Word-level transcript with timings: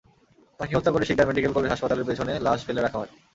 তাঁকে 0.59 0.73
হত্যা 0.75 0.93
করে 0.93 1.07
শিকদার 1.07 1.27
মেডিকেল 1.29 1.51
কলেজ 1.53 1.71
হাসপাতালের 1.71 2.07
পেছনে 2.09 2.33
লাশ 2.45 2.59
ফেলে 2.67 2.81
রাখা 2.81 2.99
হয়। 2.99 3.11